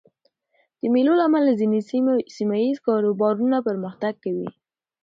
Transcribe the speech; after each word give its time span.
د 0.81 0.83
مېلو 0.93 1.13
له 1.19 1.23
امله 1.29 1.51
ځيني 1.59 1.81
سیمه 2.37 2.55
ییز 2.63 2.77
کاروبارونه 2.87 3.57
پرمختګ 3.67 4.13
کوي. 4.23 4.49